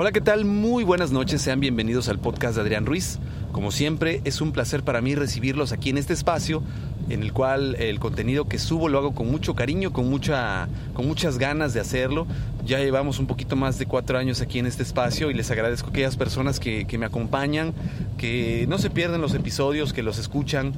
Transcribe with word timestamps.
Hola, 0.00 0.12
¿qué 0.12 0.20
tal? 0.20 0.44
Muy 0.44 0.84
buenas 0.84 1.10
noches, 1.10 1.42
sean 1.42 1.58
bienvenidos 1.58 2.08
al 2.08 2.20
podcast 2.20 2.54
de 2.54 2.60
Adrián 2.60 2.86
Ruiz. 2.86 3.18
Como 3.50 3.72
siempre, 3.72 4.20
es 4.22 4.40
un 4.40 4.52
placer 4.52 4.84
para 4.84 5.00
mí 5.00 5.16
recibirlos 5.16 5.72
aquí 5.72 5.90
en 5.90 5.98
este 5.98 6.12
espacio 6.12 6.62
en 7.08 7.24
el 7.24 7.32
cual 7.32 7.74
el 7.80 7.98
contenido 7.98 8.44
que 8.44 8.60
subo 8.60 8.88
lo 8.88 8.98
hago 8.98 9.12
con 9.12 9.28
mucho 9.28 9.56
cariño, 9.56 9.92
con, 9.92 10.08
mucha, 10.08 10.68
con 10.94 11.08
muchas 11.08 11.38
ganas 11.38 11.74
de 11.74 11.80
hacerlo. 11.80 12.28
Ya 12.64 12.78
llevamos 12.78 13.18
un 13.18 13.26
poquito 13.26 13.56
más 13.56 13.76
de 13.80 13.86
cuatro 13.86 14.18
años 14.18 14.40
aquí 14.40 14.60
en 14.60 14.66
este 14.66 14.84
espacio 14.84 15.32
y 15.32 15.34
les 15.34 15.50
agradezco 15.50 15.88
a 15.88 15.90
aquellas 15.90 16.16
personas 16.16 16.60
que, 16.60 16.86
que 16.86 16.96
me 16.96 17.06
acompañan, 17.06 17.74
que 18.18 18.66
no 18.68 18.78
se 18.78 18.90
pierden 18.90 19.20
los 19.20 19.34
episodios, 19.34 19.92
que 19.92 20.04
los 20.04 20.18
escuchan, 20.18 20.74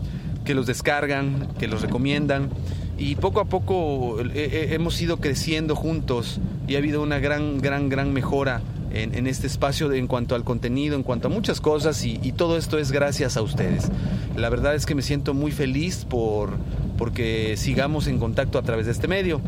que 0.47 0.55
los 0.55 0.65
descargan, 0.65 1.47
que 1.59 1.69
los 1.69 1.83
recomiendan. 1.83 2.49
Y 2.97 3.17
poco 3.17 3.41
a 3.41 3.45
poco 3.45 4.17
hemos 4.33 4.99
ido 5.03 5.19
creciendo 5.19 5.77
juntos 5.77 6.41
y 6.67 6.77
ha 6.77 6.79
habido 6.79 7.03
una 7.03 7.19
gran, 7.19 7.59
gran, 7.59 7.91
gran 7.91 8.15
mejora 8.15 8.63
en, 8.93 9.27
este 9.27 9.47
espacio 9.47 9.93
en 9.93 10.07
cuanto 10.07 10.35
al 10.35 10.45
contenido, 10.45 10.97
en 10.97 11.03
cuanto 11.03 11.29
a 11.29 11.31
muchas 11.31 11.61
cosas 11.61 12.05
y, 12.05 12.19
y, 12.23 12.33
todo 12.33 12.57
esto 12.57 12.79
es 12.79 12.93
gracias 12.93 13.37
a 13.37 13.43
ustedes. 13.43 13.89
La 14.37 14.49
verdad 14.49 14.75
es 14.75 14.87
que 14.87 14.95
me 14.95 15.03
siento 15.03 15.35
muy 15.35 15.53
feliz 15.53 16.05
por 16.09 16.59
porque 17.01 17.57
sigamos 17.57 18.09
en 18.09 18.19
contacto 18.19 18.59
a 18.59 18.63
través 18.63 18.85
de 18.85 18.93
este 18.93 19.09
medio. 19.09 19.41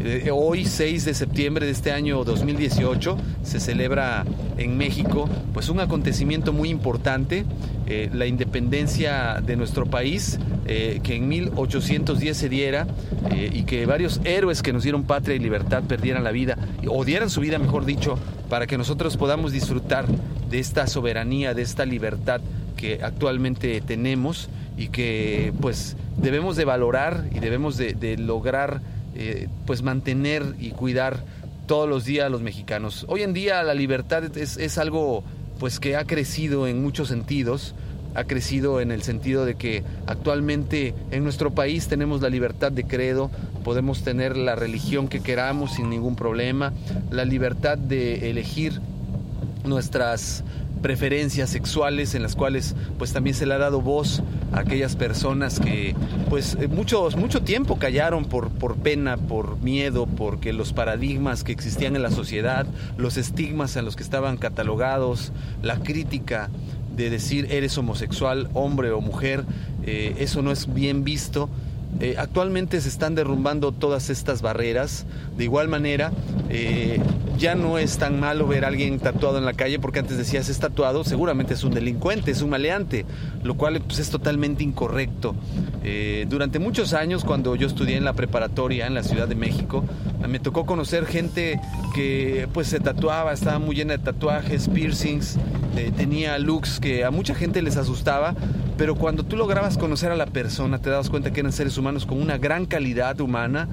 Eh, 0.00 0.28
hoy, 0.30 0.66
6 0.66 1.06
de 1.06 1.14
septiembre 1.14 1.64
de 1.64 1.72
este 1.72 1.90
año 1.90 2.22
2018, 2.22 3.16
se 3.42 3.60
celebra 3.60 4.26
en 4.58 4.76
México 4.76 5.26
pues 5.54 5.70
un 5.70 5.80
acontecimiento 5.80 6.52
muy 6.52 6.68
importante, 6.68 7.46
eh, 7.86 8.10
la 8.12 8.26
independencia 8.26 9.40
de 9.40 9.56
nuestro 9.56 9.86
país, 9.86 10.38
eh, 10.66 11.00
que 11.02 11.16
en 11.16 11.28
1810 11.28 12.36
se 12.36 12.50
diera 12.50 12.86
y 13.30 13.62
que 13.62 13.86
varios 13.86 14.20
héroes 14.24 14.60
que 14.60 14.74
nos 14.74 14.82
dieron 14.82 15.04
patria 15.04 15.34
y 15.34 15.38
libertad 15.38 15.84
perdieran 15.84 16.24
la 16.24 16.30
vida, 16.30 16.58
o 16.88 17.06
dieran 17.06 17.30
su 17.30 17.40
vida, 17.40 17.58
mejor 17.58 17.86
dicho, 17.86 18.18
para 18.48 18.66
que 18.66 18.78
nosotros 18.78 19.16
podamos 19.16 19.52
disfrutar 19.52 20.06
de 20.50 20.58
esta 20.58 20.86
soberanía, 20.86 21.54
de 21.54 21.62
esta 21.62 21.84
libertad 21.84 22.40
que 22.76 23.00
actualmente 23.02 23.80
tenemos 23.80 24.48
y 24.76 24.88
que 24.88 25.52
pues 25.60 25.96
debemos 26.16 26.56
de 26.56 26.64
valorar 26.64 27.24
y 27.32 27.40
debemos 27.40 27.76
de, 27.76 28.16
lograr 28.16 28.80
eh, 29.14 29.48
pues 29.66 29.82
mantener 29.82 30.54
y 30.58 30.70
cuidar 30.70 31.24
todos 31.66 31.88
los 31.88 32.04
días 32.04 32.26
a 32.26 32.28
los 32.30 32.40
mexicanos. 32.40 33.04
Hoy 33.08 33.22
en 33.22 33.34
día 33.34 33.62
la 33.62 33.74
libertad 33.74 34.36
es, 34.36 34.56
es 34.56 34.78
algo 34.78 35.24
pues 35.58 35.80
que 35.80 35.96
ha 35.96 36.04
crecido 36.04 36.66
en 36.66 36.82
muchos 36.82 37.08
sentidos, 37.08 37.74
ha 38.18 38.24
crecido 38.24 38.80
en 38.80 38.90
el 38.90 39.02
sentido 39.02 39.44
de 39.44 39.54
que 39.54 39.84
actualmente 40.06 40.92
en 41.12 41.22
nuestro 41.22 41.52
país 41.52 41.86
tenemos 41.86 42.20
la 42.20 42.28
libertad 42.28 42.72
de 42.72 42.84
credo, 42.84 43.30
podemos 43.62 44.02
tener 44.02 44.36
la 44.36 44.56
religión 44.56 45.06
que 45.06 45.20
queramos 45.20 45.74
sin 45.74 45.88
ningún 45.88 46.16
problema, 46.16 46.72
la 47.12 47.24
libertad 47.24 47.78
de 47.78 48.28
elegir 48.30 48.80
nuestras 49.64 50.42
preferencias 50.82 51.50
sexuales 51.50 52.14
en 52.14 52.22
las 52.22 52.34
cuales 52.34 52.74
pues 52.98 53.12
también 53.12 53.34
se 53.34 53.46
le 53.46 53.54
ha 53.54 53.58
dado 53.58 53.80
voz 53.80 54.22
a 54.52 54.60
aquellas 54.60 54.96
personas 54.96 55.60
que 55.60 55.94
pues 56.28 56.56
eh, 56.60 56.68
muchos 56.68 57.16
mucho 57.16 57.42
tiempo 57.42 57.78
callaron 57.78 58.24
por, 58.24 58.50
por 58.50 58.76
pena, 58.76 59.16
por 59.16 59.58
miedo, 59.58 60.06
porque 60.06 60.52
los 60.52 60.72
paradigmas 60.72 61.44
que 61.44 61.52
existían 61.52 61.96
en 61.96 62.02
la 62.02 62.10
sociedad, 62.10 62.66
los 62.96 63.16
estigmas 63.16 63.76
a 63.76 63.82
los 63.82 63.96
que 63.96 64.02
estaban 64.02 64.36
catalogados, 64.36 65.32
la 65.62 65.78
crítica 65.78 66.50
de 66.98 67.10
decir 67.10 67.46
eres 67.50 67.78
homosexual, 67.78 68.50
hombre 68.52 68.90
o 68.90 69.00
mujer, 69.00 69.44
eh, 69.86 70.16
eso 70.18 70.42
no 70.42 70.50
es 70.50 70.74
bien 70.74 71.04
visto. 71.04 71.48
Eh, 72.00 72.14
actualmente 72.18 72.80
se 72.80 72.88
están 72.88 73.14
derrumbando 73.14 73.72
todas 73.72 74.10
estas 74.10 74.42
barreras. 74.42 75.06
De 75.36 75.44
igual 75.44 75.68
manera, 75.68 76.12
ya 77.38 77.54
no 77.54 77.78
es 77.78 77.98
tan 77.98 78.18
malo 78.18 78.46
ver 78.48 78.64
a 78.64 78.68
alguien 78.68 78.98
tatuado 78.98 79.38
en 79.38 79.44
la 79.44 79.52
calle, 79.52 79.78
porque 79.78 80.00
antes 80.00 80.18
decías 80.18 80.48
es 80.48 80.58
tatuado, 80.58 81.04
seguramente 81.04 81.54
es 81.54 81.62
un 81.62 81.72
delincuente, 81.72 82.32
es 82.32 82.42
un 82.42 82.50
maleante, 82.50 83.06
lo 83.44 83.56
cual 83.56 83.80
pues, 83.80 84.00
es 84.00 84.10
totalmente 84.10 84.64
incorrecto. 84.64 85.36
Eh, 85.84 86.26
durante 86.28 86.58
muchos 86.58 86.92
años, 86.94 87.24
cuando 87.24 87.54
yo 87.54 87.68
estudié 87.68 87.96
en 87.96 88.04
la 88.04 88.12
preparatoria 88.12 88.86
en 88.86 88.94
la 88.94 89.04
Ciudad 89.04 89.28
de 89.28 89.36
México, 89.36 89.84
me 90.28 90.40
tocó 90.40 90.66
conocer 90.66 91.06
gente 91.06 91.60
que 91.94 92.48
pues 92.52 92.66
se 92.66 92.80
tatuaba, 92.80 93.32
estaba 93.32 93.60
muy 93.60 93.76
llena 93.76 93.96
de 93.96 94.02
tatuajes, 94.02 94.68
piercings, 94.68 95.36
eh, 95.76 95.92
tenía 95.96 96.38
looks 96.38 96.80
que 96.80 97.04
a 97.04 97.10
mucha 97.12 97.34
gente 97.34 97.62
les 97.62 97.76
asustaba, 97.76 98.34
pero 98.78 98.94
cuando 98.94 99.24
tú 99.24 99.36
lograbas 99.36 99.76
conocer 99.76 100.12
a 100.12 100.16
la 100.16 100.26
persona, 100.26 100.78
te 100.78 100.88
dabas 100.88 101.10
cuenta 101.10 101.32
que 101.32 101.40
eran 101.40 101.52
seres 101.52 101.76
humanos 101.76 102.06
con 102.06 102.22
una 102.22 102.38
gran 102.38 102.64
calidad 102.64 103.20
humana, 103.20 103.68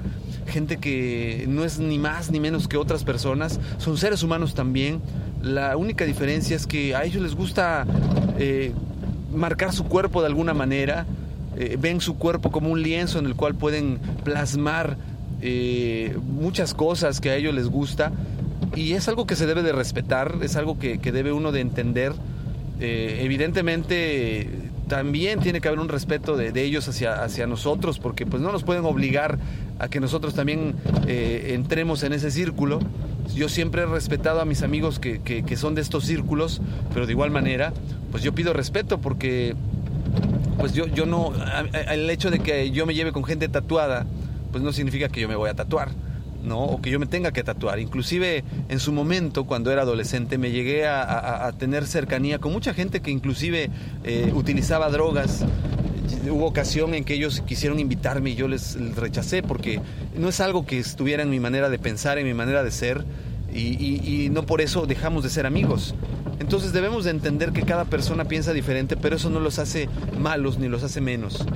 gente 0.48 0.78
que 0.78 1.46
no 1.48 1.64
es 1.64 1.78
ni 1.78 1.96
más 1.96 2.32
ni 2.32 2.40
menos 2.40 2.66
que 2.66 2.76
otras 2.76 3.04
personas, 3.04 3.60
son 3.78 3.96
seres 3.98 4.24
humanos 4.24 4.54
también. 4.54 5.00
La 5.42 5.76
única 5.76 6.04
diferencia 6.04 6.56
es 6.56 6.66
que 6.66 6.96
a 6.96 7.04
ellos 7.04 7.22
les 7.22 7.36
gusta 7.36 7.86
eh, 8.36 8.72
marcar 9.32 9.72
su 9.72 9.84
cuerpo 9.84 10.22
de 10.22 10.26
alguna 10.26 10.54
manera, 10.54 11.06
eh, 11.56 11.76
ven 11.78 12.00
su 12.00 12.18
cuerpo 12.18 12.50
como 12.50 12.70
un 12.70 12.82
lienzo 12.82 13.20
en 13.20 13.26
el 13.26 13.36
cual 13.36 13.54
pueden 13.54 14.00
plasmar 14.24 14.96
eh, 15.40 16.18
muchas 16.20 16.74
cosas 16.74 17.20
que 17.20 17.30
a 17.30 17.36
ellos 17.36 17.54
les 17.54 17.68
gusta 17.68 18.10
y 18.74 18.94
es 18.94 19.06
algo 19.06 19.24
que 19.24 19.36
se 19.36 19.46
debe 19.46 19.62
de 19.62 19.70
respetar, 19.70 20.34
es 20.42 20.56
algo 20.56 20.80
que, 20.80 20.98
debe 20.98 21.30
uno 21.30 21.52
de 21.52 21.60
entender. 21.60 22.12
evidentemente 22.80 24.65
también 24.88 25.40
tiene 25.40 25.60
que 25.60 25.68
haber 25.68 25.80
un 25.80 25.88
respeto 25.88 26.36
de, 26.36 26.62
ellos 26.62 26.88
hacia, 26.88 27.22
hacia 27.22 27.46
nosotros, 27.46 27.98
porque 27.98 28.26
pues 28.26 28.42
no 28.42 28.52
nos 28.52 28.62
pueden 28.62 28.84
obligar 28.84 29.38
a 29.78 29.88
que 29.88 30.00
nosotros 30.00 30.34
también 30.34 30.74
eh, 31.06 31.52
entremos 31.54 32.02
en 32.02 32.12
ese 32.12 32.30
círculo. 32.30 32.78
Yo 33.34 33.48
siempre 33.48 33.82
he 33.82 33.86
respetado 33.86 34.40
a 34.40 34.44
mis 34.44 34.62
amigos 34.62 34.98
que, 34.98 35.20
que, 35.20 35.56
son 35.56 35.74
de 35.74 35.82
estos 35.82 36.04
círculos, 36.04 36.60
pero 36.94 37.06
de 37.06 37.12
igual 37.12 37.30
manera, 37.30 37.72
pues 38.10 38.22
yo 38.22 38.34
pido 38.34 38.52
respeto 38.52 39.00
porque 39.00 39.56
pues 40.58 40.72
yo, 40.72 40.86
yo 40.86 41.04
no, 41.04 41.32
el 41.90 42.08
hecho 42.08 42.30
de 42.30 42.38
que 42.38 42.70
yo 42.70 42.86
me 42.86 42.94
lleve 42.94 43.12
con 43.12 43.24
gente 43.24 43.48
tatuada, 43.48 44.06
pues 44.52 44.62
no 44.62 44.72
significa 44.72 45.08
que 45.08 45.20
yo 45.20 45.28
me 45.28 45.36
voy 45.36 45.50
a 45.50 45.54
tatuar. 45.54 45.90
¿No? 46.46 46.64
o 46.64 46.80
que 46.80 46.90
yo 46.90 46.98
me 46.98 47.06
tenga 47.06 47.32
que 47.32 47.42
tatuar. 47.44 47.78
Inclusive 47.78 48.44
en 48.68 48.80
su 48.80 48.92
momento, 48.92 49.44
cuando 49.44 49.70
era 49.70 49.82
adolescente, 49.82 50.38
me 50.38 50.50
llegué 50.50 50.86
a, 50.86 51.52
tener 51.58 51.86
cercanía 51.86 52.38
con 52.38 52.52
mucha 52.52 52.74
gente 52.74 53.00
que 53.00 53.10
inclusive 53.10 53.70
eh, 54.04 54.32
utilizaba 54.34 54.90
drogas 54.90 55.44
hubo 56.30 56.46
ocasión 56.46 56.94
en 56.94 57.04
que 57.04 57.14
ellos 57.14 57.42
quisieron 57.46 57.78
invitarme 57.78 58.30
y 58.30 58.34
yo 58.34 58.48
les, 58.48 58.76
rechacé 58.96 59.42
porque 59.42 59.80
no 60.16 60.28
es 60.28 60.40
algo 60.40 60.66
que 60.66 60.78
estuviera 60.78 61.22
en 61.22 61.30
mi 61.30 61.40
manera 61.40 61.68
de 61.68 61.78
pensar, 61.78 62.18
en 62.18 62.26
mi 62.26 62.34
manera 62.34 62.62
de 62.62 62.70
ser 62.70 63.04
y, 63.52 64.28
no 64.30 64.44
por 64.44 64.60
eso 64.60 64.86
dejamos 64.86 65.22
de 65.22 65.30
ser 65.30 65.46
amigos. 65.46 65.94
Entonces 66.40 66.72
debemos 66.72 67.04
de 67.04 67.10
entender 67.10 67.52
que 67.52 67.62
cada 67.62 67.86
persona 67.86 68.26
piensa 68.26 68.52
diferente, 68.52 68.96
pero 68.96 69.16
eso 69.16 69.30
no 69.30 69.40
los 69.40 69.58
hace 69.58 69.88
malos 70.18 70.58
ni 70.58 70.68
los 70.68 70.82
hace 70.82 71.00
menos. 71.00 71.46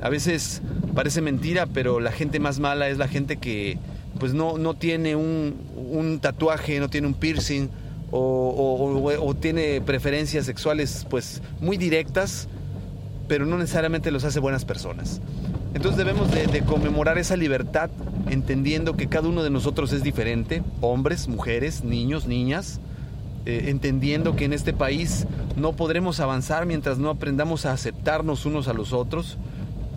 A 0.00 0.08
veces 0.08 0.62
parece 0.94 1.20
mentira, 1.20 1.66
pero 1.66 1.98
la 1.98 2.12
gente 2.12 2.38
más 2.38 2.60
mala 2.60 2.88
es 2.88 2.98
la 2.98 3.08
gente 3.08 3.38
que 3.38 3.78
pues 4.18 4.34
no, 4.34 4.58
no 4.58 4.74
tiene 4.74 5.16
un, 5.16 6.18
tatuaje, 6.20 6.80
no 6.80 6.88
tiene 6.88 7.06
un 7.06 7.14
piercing 7.14 7.68
o, 8.10 9.02
o 9.20 9.34
tiene 9.34 9.80
preferencias 9.80 10.46
sexuales 10.46 11.06
pues 11.10 11.42
muy 11.60 11.76
directas 11.76 12.48
pero 13.28 13.46
no 13.46 13.58
necesariamente 13.58 14.10
los 14.10 14.24
hace 14.24 14.40
buenas 14.40 14.64
personas. 14.64 15.20
Entonces 15.74 15.98
debemos 15.98 16.30
de, 16.32 16.62
conmemorar 16.62 17.18
esa 17.18 17.36
libertad 17.36 17.90
entendiendo 18.30 18.96
que 18.96 19.08
cada 19.08 19.28
uno 19.28 19.42
de 19.42 19.50
nosotros 19.50 19.92
es 19.92 20.02
diferente, 20.02 20.62
hombres, 20.80 21.28
mujeres, 21.28 21.84
niños, 21.84 22.26
niñas, 22.26 22.80
eh, 23.44 23.66
entendiendo 23.66 24.34
que 24.34 24.46
en 24.46 24.54
este 24.54 24.72
país 24.72 25.26
no 25.56 25.74
podremos 25.74 26.20
avanzar 26.20 26.66
mientras 26.66 26.98
no 26.98 27.10
aprendamos 27.10 27.66
a 27.66 27.72
aceptarnos 27.72 28.46
unos 28.46 28.66
a 28.66 28.72
los 28.72 28.92
otros, 28.92 29.36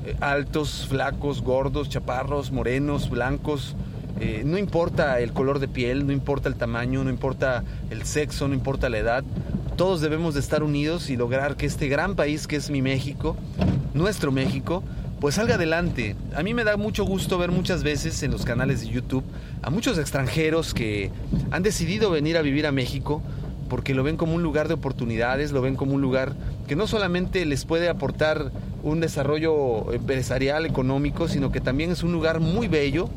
eh, 0.06 0.16
altos, 0.20 0.86
flacos, 0.88 1.42
gordos, 1.42 1.90
chaparros, 1.90 2.52
morenos, 2.52 3.10
blancos, 3.10 3.76
eh, 4.22 4.44
no 4.46 4.60
importa 4.60 5.20
el 5.20 5.34
color 5.34 5.58
de 5.58 5.68
piel, 5.68 6.06
no 6.06 6.14
importa 6.14 6.48
el 6.48 6.56
tamaño, 6.56 7.04
no 7.04 7.10
importa 7.10 7.64
el 7.90 8.06
sexo, 8.06 8.48
no 8.48 8.54
importa 8.54 8.88
la 8.88 9.00
edad, 9.00 9.24
todos 9.76 10.00
debemos 10.00 10.36
de 10.36 10.42
estar 10.42 10.62
unidos 10.62 11.10
y 11.10 11.18
lograr 11.18 11.56
que 11.56 11.66
este 11.66 11.88
gran 11.88 12.16
país 12.16 12.46
que 12.46 12.56
es 12.56 12.70
mi 12.70 12.84
México, 12.84 13.36
nuestro 13.96 14.32
México, 14.32 14.84
pues 15.20 15.36
salga 15.36 15.56
adelante. 15.56 16.16
A 16.36 16.44
mí 16.44 16.54
me 16.54 16.64
da 16.64 16.78
mucho 16.78 17.04
gusto 17.04 17.40
ver 17.40 17.50
muchas 17.50 17.82
veces 17.82 18.22
en 18.22 18.30
los 18.30 18.46
canales 18.46 18.82
de 18.82 18.90
YouTube 18.90 19.24
a 19.64 19.72
muchos 19.72 19.98
extranjeros 19.98 20.76
que 20.76 21.10
han 21.50 21.64
decidido 21.64 22.12
venir 22.12 22.38
a 22.38 22.44
vivir 22.44 22.68
a 22.68 22.72
México 22.72 23.24
porque 23.70 23.96
lo 23.96 24.04
ven 24.04 24.18
como 24.18 24.36
un 24.36 24.44
lugar 24.44 24.68
de 24.68 24.76
oportunidades, 24.76 25.52
lo 25.52 25.62
ven 25.62 25.76
como 25.76 25.94
un 25.94 26.02
lugar 26.02 26.34
que 26.68 26.76
no 26.76 26.86
solamente 26.86 27.46
les 27.46 27.66
puede 27.66 27.90
aportar 27.90 28.52
un 28.84 29.00
desarrollo 29.00 29.92
empresarial, 29.94 30.66
económico, 30.66 31.28
sino 31.28 31.52
que 31.52 31.62
también 31.62 31.90
es 31.90 32.04
un 32.04 32.12
lugar 32.12 32.40
muy 32.40 32.68
bello. 32.68 33.10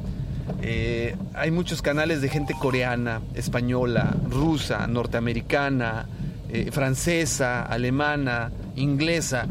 Eh, 0.63 1.17
hay 1.35 1.51
muchos 1.51 1.83
canales 1.83 2.21
de 2.21 2.29
gente 2.29 2.55
coreana, 2.55 3.21
española, 3.35 4.15
rusa, 4.31 4.87
norteamericana, 4.87 6.07
eh, 6.49 6.71
francesa, 6.71 7.63
alemana, 7.63 8.51
inglesa, 8.77 9.47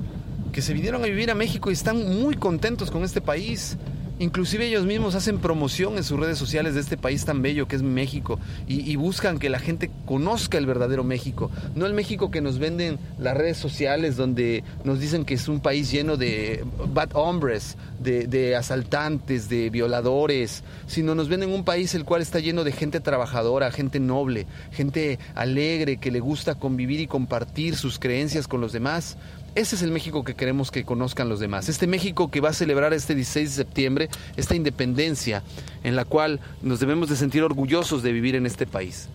que 0.52 0.62
se 0.62 0.74
vinieron 0.74 1.04
a 1.04 1.08
vivir 1.08 1.32
a 1.32 1.36
México 1.36 1.70
y 1.70 1.74
están 1.74 2.22
muy 2.22 2.36
contentos 2.36 2.92
con 2.92 3.04
este 3.04 3.22
país. 3.22 3.78
Inclusive 4.24 4.66
ellos 4.66 4.86
mismos 4.86 5.16
hacen 5.16 5.38
promoción 5.40 5.98
en 5.98 6.04
sus 6.06 6.18
redes 6.18 6.38
sociales 6.38 6.76
de 6.76 6.80
este 6.80 6.96
país 6.96 7.26
tan 7.26 7.42
bello 7.42 7.68
que 7.68 7.76
es 7.76 7.84
México 7.84 8.40
y, 8.68 8.96
buscan 8.96 9.38
que 9.38 9.50
la 9.50 9.60
gente 9.60 9.92
conozca 10.06 10.58
el 10.58 10.66
verdadero 10.66 11.04
México, 11.04 11.52
no 11.76 11.86
el 11.86 11.94
México 11.94 12.32
que 12.32 12.40
nos 12.40 12.58
venden 12.58 13.00
las 13.20 13.36
redes 13.36 13.58
sociales 13.58 14.16
donde 14.16 14.64
nos 14.86 15.02
dicen 15.02 15.26
que 15.26 15.34
es 15.34 15.50
un 15.50 15.60
país 15.60 15.92
lleno 15.92 16.16
de 16.16 16.64
bad 16.94 17.10
hombres, 17.16 17.76
de, 18.00 18.28
de 18.28 18.56
asaltantes, 18.56 19.50
de 19.50 19.70
violadores, 19.70 20.64
sino 20.88 21.16
nos 21.16 21.28
venden 21.28 21.50
un 21.50 21.66
país 21.66 21.94
el 21.94 22.06
cual 22.06 22.22
está 22.22 22.40
lleno 22.40 22.64
de 22.64 22.72
gente 22.72 23.02
trabajadora, 23.02 23.72
gente 23.72 24.00
noble, 24.00 24.48
gente 24.72 25.20
alegre 25.36 25.98
que 25.98 26.12
le 26.12 26.22
gusta 26.22 26.56
convivir 26.56 27.02
y 27.02 27.08
compartir 27.08 27.76
sus 27.76 28.00
creencias 28.00 28.48
con 28.48 28.62
los 28.62 28.72
demás. 28.72 29.18
Ese 29.56 29.76
es 29.76 29.84
el 29.84 29.92
México 29.92 30.24
que 30.24 30.34
queremos 30.34 30.72
que 30.72 30.84
conozcan 30.84 31.30
los 31.30 31.40
demás. 31.40 31.70
Este 31.70 31.86
México 31.86 32.32
que 32.32 32.42
va 32.42 32.50
a 32.50 32.54
celebrar 32.54 32.92
este 32.92 33.14
16 33.14 33.50
de 33.52 33.56
septiembre, 33.56 34.10
esta 34.36 34.56
independencia 34.56 35.44
en 35.84 35.96
la 35.96 36.06
cual 36.06 36.40
nos 36.64 36.80
debemos 36.80 37.08
de 37.08 37.16
sentir 37.16 37.44
orgullosos 37.44 38.02
de 38.02 38.12
vivir 38.12 38.34
en 38.34 38.48
este 38.48 38.66
país. 38.66 39.10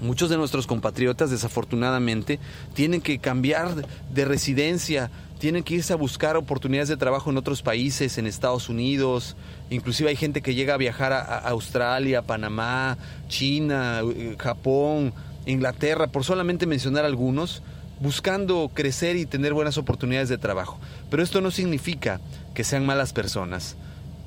Muchos 0.00 0.30
de 0.30 0.38
nuestros 0.38 0.66
compatriotas, 0.66 1.30
desafortunadamente, 1.30 2.38
tienen 2.72 3.02
que 3.02 3.18
cambiar 3.18 3.74
de 4.10 4.24
residencia, 4.24 5.10
tienen 5.38 5.62
que 5.62 5.74
irse 5.74 5.92
a 5.92 5.96
buscar 5.96 6.38
oportunidades 6.38 6.88
de 6.88 6.96
trabajo 6.96 7.28
en 7.28 7.36
otros 7.36 7.60
países, 7.60 8.16
en 8.16 8.26
Estados 8.26 8.70
Unidos. 8.70 9.36
Inclusive 9.68 10.08
hay 10.08 10.16
gente 10.16 10.40
que 10.40 10.54
llega 10.54 10.72
a 10.72 10.78
viajar 10.78 11.12
a, 11.12 11.38
Australia, 11.50 12.22
Panamá, 12.22 12.96
China, 13.28 14.00
eh, 14.04 14.36
Japón, 14.38 15.12
Inglaterra, 15.44 16.06
por 16.06 16.24
solamente 16.24 16.64
mencionar 16.64 17.04
algunos, 17.04 17.62
buscando 18.00 18.70
crecer 18.74 19.16
y 19.16 19.26
tener 19.26 19.54
buenas 19.54 19.78
oportunidades 19.78 20.28
de 20.28 20.38
trabajo. 20.38 20.78
Pero 21.10 21.22
esto 21.22 21.40
no 21.40 21.50
significa 21.50 22.20
que 22.54 22.64
sean 22.64 22.86
malas 22.86 23.12
personas. 23.12 23.76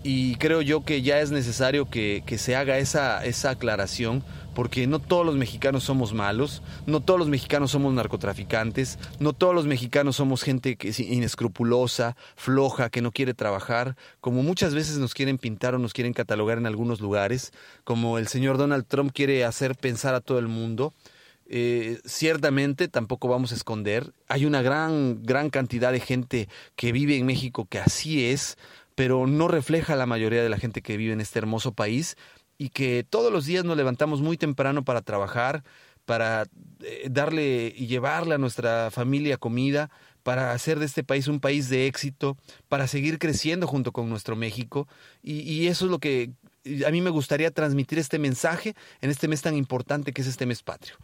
Y 0.03 0.35
creo 0.35 0.61
yo 0.61 0.83
que 0.83 1.01
ya 1.01 1.21
es 1.21 1.31
necesario 1.31 1.89
que, 1.89 2.23
se 2.37 2.55
haga 2.57 2.77
esa, 2.77 3.23
esa 3.25 3.51
aclaración, 3.51 4.21
porque 4.53 4.85
no 4.85 4.99
todos 4.99 5.25
los 5.25 5.35
mexicanos 5.35 5.85
somos 5.85 6.13
malos, 6.13 6.61
no 6.85 6.99
todos 6.99 7.17
los 7.17 7.29
mexicanos 7.29 7.71
somos 7.71 7.93
narcotraficantes, 7.93 8.99
no 9.19 9.31
todos 9.31 9.55
los 9.55 9.65
mexicanos 9.65 10.17
somos 10.17 10.43
gente 10.43 10.75
que 10.75 10.89
es 10.89 10.99
inescrupulosa, 10.99 12.17
floja, 12.35 12.89
que 12.89 13.01
no 13.01 13.11
quiere 13.11 13.33
trabajar, 13.33 13.95
como 14.19 14.43
muchas 14.43 14.75
veces 14.75 14.97
nos 14.97 15.13
quieren 15.13 15.37
pintar 15.37 15.73
o 15.73 15.79
nos 15.79 15.93
quieren 15.93 16.13
catalogar 16.13 16.57
en 16.57 16.65
algunos 16.65 16.99
lugares, 16.99 17.53
como 17.85 18.17
el 18.17 18.27
señor 18.27 18.57
Donald 18.57 18.85
Trump 18.85 19.11
quiere 19.13 19.45
hacer 19.45 19.75
pensar 19.75 20.13
a 20.15 20.21
todo 20.21 20.37
el 20.37 20.49
mundo. 20.49 20.93
Eh, 21.55 21.99
ciertamente 22.03 22.87
tampoco 22.87 23.27
vamos 23.27 23.51
a 23.51 23.55
esconder, 23.55 24.11
hay 24.27 24.47
una 24.47 24.63
gran, 24.63 25.21
gran 25.21 25.51
cantidad 25.51 25.91
de 25.91 25.99
gente 25.99 26.49
que 26.75 26.91
vive 26.91 27.15
en 27.15 27.27
México 27.27 27.67
que 27.69 27.77
así 27.77 28.25
es, 28.25 28.57
pero 28.95 29.27
no 29.27 29.47
refleja 29.47 29.95
la 29.95 30.07
mayoría 30.07 30.41
de 30.41 30.49
la 30.49 30.57
gente 30.57 30.81
que 30.81 30.97
vive 30.97 31.13
en 31.13 31.21
este 31.21 31.37
hermoso 31.37 31.71
país 31.71 32.17
y 32.57 32.69
que 32.69 33.05
todos 33.07 33.31
los 33.31 33.45
días 33.45 33.65
nos 33.65 33.77
levantamos 33.77 34.19
muy 34.19 34.35
temprano 34.35 34.83
para 34.83 35.03
trabajar, 35.03 35.63
para 36.05 36.47
eh, 36.79 37.07
darle 37.11 37.71
y 37.77 37.85
llevarle 37.85 38.33
a 38.33 38.39
nuestra 38.39 38.89
familia 38.89 39.37
comida, 39.37 39.91
para 40.23 40.53
hacer 40.53 40.79
de 40.79 40.87
este 40.87 41.03
país 41.03 41.27
un 41.27 41.39
país 41.39 41.69
de 41.69 41.85
éxito, 41.85 42.35
para 42.67 42.87
seguir 42.87 43.19
creciendo 43.19 43.67
junto 43.67 43.91
con 43.91 44.09
nuestro 44.09 44.35
México. 44.35 44.87
Y, 45.21 45.41
y, 45.41 45.67
eso 45.67 45.85
es 45.85 45.91
lo 45.91 45.99
que 45.99 46.31
a 46.87 46.89
mí 46.89 47.01
me 47.01 47.11
gustaría 47.11 47.51
transmitir 47.51 47.99
este 47.99 48.17
mensaje 48.17 48.73
en 49.01 49.11
este 49.11 49.27
mes 49.27 49.43
tan 49.43 49.55
importante 49.55 50.13
que 50.13 50.23
es 50.23 50.27
este 50.27 50.47
mes 50.47 50.63
patrio. 50.63 50.95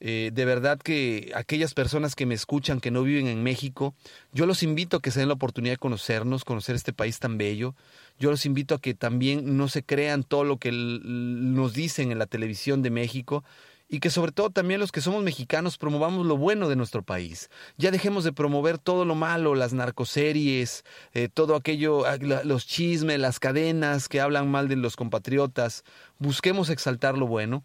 Eh, 0.00 0.30
de 0.32 0.44
verdad 0.44 0.78
que 0.78 1.32
aquellas 1.34 1.74
personas 1.74 2.14
que 2.14 2.26
me 2.26 2.34
escuchan, 2.34 2.80
que 2.80 2.90
no 2.90 3.02
viven 3.02 3.26
en 3.26 3.42
México, 3.42 3.94
yo 4.32 4.46
los 4.46 4.62
invito 4.62 4.98
a 4.98 5.02
que 5.02 5.10
se 5.10 5.20
den 5.20 5.28
la 5.28 5.34
oportunidad 5.34 5.74
de 5.74 5.78
conocernos, 5.78 6.44
conocer 6.44 6.76
este 6.76 6.92
país 6.92 7.18
tan 7.18 7.38
bello. 7.38 7.74
Yo 8.18 8.30
los 8.30 8.46
invito 8.46 8.74
a 8.74 8.80
que 8.80 8.94
también 8.94 9.56
no 9.56 9.68
se 9.68 9.82
crean 9.82 10.22
todo 10.22 10.44
lo 10.44 10.58
que 10.58 10.70
nos 10.72 11.72
dicen 11.74 12.12
en 12.12 12.18
la 12.18 12.26
televisión 12.26 12.82
de 12.82 12.90
México 12.90 13.44
y 13.88 14.00
que 14.00 14.10
sobre 14.10 14.32
todo 14.32 14.50
también 14.50 14.80
los 14.80 14.92
que 14.92 15.00
somos 15.00 15.22
mexicanos 15.22 15.78
promovamos 15.78 16.26
lo 16.26 16.36
bueno 16.36 16.68
de 16.68 16.76
nuestro 16.76 17.02
país. 17.02 17.50
Ya 17.76 17.90
dejemos 17.90 18.24
de 18.24 18.32
promover 18.32 18.78
todo 18.78 19.04
lo 19.04 19.14
malo, 19.14 19.54
las 19.54 19.72
narcoseries, 19.72 20.84
eh, 21.12 21.28
todo 21.32 21.54
aquello, 21.54 22.06
ah, 22.06 22.16
los 22.16 22.66
chismes, 22.66 23.20
las 23.20 23.38
cadenas 23.38 24.08
que 24.08 24.20
hablan 24.20 24.50
mal 24.50 24.68
de 24.68 24.76
los 24.76 24.96
compatriotas. 24.96 25.84
Busquemos 26.18 26.70
exaltar 26.70 27.18
lo 27.18 27.26
bueno 27.26 27.62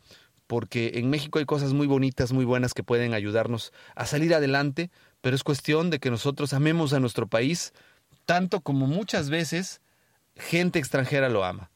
porque 0.49 0.93
en 0.95 1.11
México 1.11 1.37
hay 1.37 1.45
cosas 1.45 1.73
muy 1.73 1.85
bonitas, 1.85 2.33
muy 2.33 2.43
buenas 2.43 2.73
que 2.73 2.81
pueden 2.81 3.13
ayudarnos 3.13 3.71
a 3.93 4.07
salir 4.07 4.33
adelante, 4.33 4.89
pero 5.21 5.35
es 5.35 5.43
cuestión 5.43 5.91
de 5.91 5.99
que 5.99 6.09
nosotros 6.09 6.53
amemos 6.53 6.91
a 6.93 6.99
nuestro 6.99 7.27
país 7.27 7.71
tanto 8.25 8.61
como 8.61 8.87
muchas 8.87 9.29
veces 9.29 9.79
gente 10.35 10.79
extranjera 10.79 11.29
lo 11.29 11.45
ama. 11.45 11.69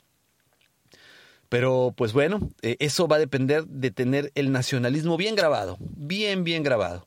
Pero 1.49 1.93
pues 1.95 2.13
bueno, 2.13 2.49
eh, 2.63 2.77
eso 2.79 3.07
va 3.07 3.17
a 3.17 3.19
depender 3.19 3.63
de 3.67 3.91
tener 3.91 4.31
el 4.33 4.51
nacionalismo 4.51 5.17
bien 5.17 5.35
grabado, 5.35 5.77
bien, 5.79 6.43
bien 6.43 6.63
grabado. 6.63 7.05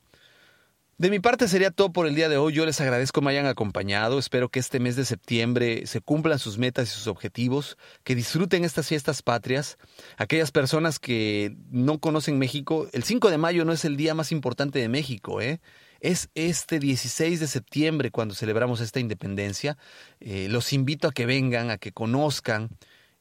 De 0.99 1.11
mi 1.11 1.21
parte 1.21 1.47
sería 1.47 1.71
todo 1.71 1.93
por 1.93 2.07
el 2.07 2.15
día 2.15 2.31
de 2.31 2.39
hoy. 2.39 2.55
Yo 2.55 2.65
les 2.65 2.81
agradezco 2.81 3.21
me 3.21 3.31
hayan 3.31 3.45
acompañado. 3.45 4.19
Espero 4.19 4.49
que 4.49 4.61
este 4.61 4.81
mes 4.81 4.97
de 4.97 5.05
septiembre 5.05 5.87
se 5.87 6.01
cumplan 6.01 6.39
sus 6.39 6.57
metas 6.57 6.89
y 6.89 6.93
sus 6.93 7.07
objetivos, 7.07 7.77
que 8.03 8.15
disfruten 8.15 8.65
estas 8.65 8.89
fiestas 8.89 9.21
patrias. 9.21 9.77
Aquellas 10.17 10.53
personas 10.53 10.99
que 10.99 11.55
no 11.71 11.99
conocen 11.99 12.39
México, 12.39 12.89
el 12.95 13.05
5 13.05 13.29
de 13.31 13.37
mayo 13.37 13.67
no 13.67 13.73
es 13.73 13.85
el 13.85 13.99
día 13.99 14.15
más 14.15 14.33
importante 14.33 14.79
de 14.79 14.89
México, 14.89 15.43
¿eh? 15.43 15.61
Es 16.01 16.31
este 16.35 16.79
16 16.79 17.41
de 17.41 17.47
septiembre 17.47 18.11
cuando 18.11 18.35
celebramos 18.35 18.81
esta 18.81 18.99
independencia. 18.99 19.77
Eh, 20.21 20.49
los 20.49 20.73
invito 20.73 21.09
a 21.09 21.13
que 21.13 21.27
vengan, 21.27 21.71
a 21.71 21.77
que 21.77 21.93
conozcan. 21.93 22.71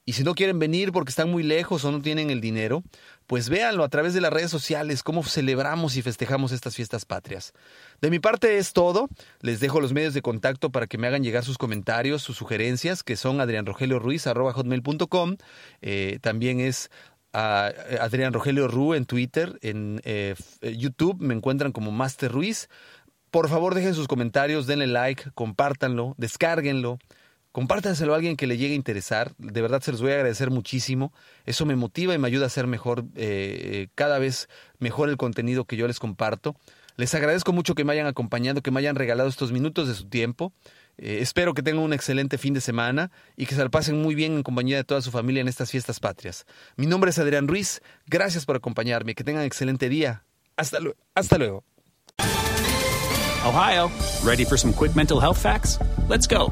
Y 0.07 0.13
si 0.13 0.23
no 0.23 0.35
quieren 0.35 0.59
venir 0.59 0.91
porque 0.91 1.09
están 1.09 1.31
muy 1.31 1.41
lejos 1.41 1.83
o 1.83 1.91
no 1.91 1.99
tienen 1.99 2.29
el 2.29 2.39
dinero, 2.39 2.83
pues 3.25 3.49
véanlo 3.49 3.83
a 3.83 3.89
través 3.89 4.13
de 4.13 4.21
las 4.21 4.31
redes 4.31 4.51
sociales, 4.51 5.01
cómo 5.01 5.23
celebramos 5.23 5.97
y 5.97 6.03
festejamos 6.03 6.51
estas 6.51 6.75
fiestas 6.75 7.05
patrias. 7.05 7.53
De 8.01 8.11
mi 8.11 8.19
parte 8.19 8.59
es 8.59 8.73
todo. 8.73 9.09
Les 9.41 9.59
dejo 9.59 9.81
los 9.81 9.93
medios 9.93 10.13
de 10.13 10.21
contacto 10.21 10.69
para 10.69 10.85
que 10.85 10.99
me 10.99 11.07
hagan 11.07 11.23
llegar 11.23 11.43
sus 11.43 11.57
comentarios, 11.57 12.21
sus 12.21 12.37
sugerencias, 12.37 13.01
que 13.01 13.15
son 13.15 13.41
adrianrogelioruiz.com. 13.41 15.37
Eh, 15.81 16.19
también 16.21 16.59
es 16.59 16.91
a 17.33 17.71
eh, 17.89 17.97
Adrián 17.99 18.31
Rogelio 18.31 18.67
Ru 18.67 18.93
en 18.93 19.05
Twitter, 19.05 19.57
en 19.61 20.01
eh, 20.05 20.35
YouTube 20.61 21.19
me 21.19 21.33
encuentran 21.33 21.71
como 21.71 21.91
Master 21.91 22.31
Ruiz. 22.31 22.69
Por 23.31 23.49
favor, 23.49 23.73
dejen 23.73 23.95
sus 23.95 24.07
comentarios, 24.07 24.67
denle 24.67 24.87
like, 24.87 25.31
compártanlo, 25.33 26.13
descárguenlo. 26.17 26.99
Compártanselo 27.55 28.11
a 28.11 28.17
alguien 28.17 28.35
que 28.35 28.47
le 28.47 28.57
llegue 28.57 28.73
a 28.73 28.75
interesar. 28.75 29.33
De 29.37 29.61
verdad 29.61 29.81
se 29.81 29.89
los 29.93 30.01
voy 30.01 30.11
a 30.11 30.15
agradecer 30.15 30.51
muchísimo. 30.51 31.13
Eso 31.45 31.65
me 31.65 31.77
motiva 31.77 32.13
y 32.13 32.17
me 32.17 32.27
ayuda 32.27 32.43
a 32.43 32.47
hacer 32.47 32.67
mejor, 32.67 33.05
eh, 33.15 33.87
cada 33.95 34.19
vez 34.19 34.49
mejor 34.77 35.07
el 35.07 35.15
contenido 35.15 35.63
que 35.63 35.77
yo 35.77 35.87
les 35.87 35.97
comparto. 35.97 36.57
Les 36.97 37.15
agradezco 37.15 37.53
mucho 37.53 37.73
que 37.73 37.85
me 37.85 37.93
hayan 37.93 38.07
acompañado, 38.07 38.61
que 38.61 38.71
me 38.71 38.81
hayan 38.81 38.97
regalado 38.97 39.29
estos 39.29 39.53
minutos 39.53 39.87
de 39.87 39.93
su 39.93 40.09
tiempo. 40.09 40.51
Eh, 40.97 41.19
espero 41.21 41.53
que 41.53 41.63
tengan 41.63 41.81
un 41.81 41.93
excelente 41.93 42.37
fin 42.37 42.53
de 42.53 42.59
semana 42.59 43.09
y 43.37 43.45
que 43.45 43.55
se 43.55 43.63
la 43.63 43.69
pasen 43.69 44.01
muy 44.01 44.15
bien 44.15 44.33
en 44.33 44.43
compañía 44.43 44.75
de 44.75 44.83
toda 44.83 44.99
su 44.99 45.11
familia 45.11 45.39
en 45.39 45.47
estas 45.47 45.71
fiestas 45.71 46.01
patrias. 46.01 46.45
Mi 46.75 46.87
nombre 46.87 47.11
es 47.11 47.19
Adrián 47.19 47.47
Ruiz. 47.47 47.81
Gracias 48.05 48.45
por 48.45 48.57
acompañarme. 48.57 49.15
Que 49.15 49.23
tengan 49.23 49.43
un 49.43 49.47
excelente 49.47 49.87
día. 49.87 50.25
Hasta, 50.57 50.79
hasta 51.13 51.37
luego. 51.37 51.63
Ohio, 53.45 53.89
ready 54.25 54.43
for 54.43 54.59
some 54.59 54.73
quick 54.73 54.93
mental 54.93 55.21
health 55.21 55.37
facts? 55.37 55.79
Let's 56.09 56.27
go. 56.27 56.51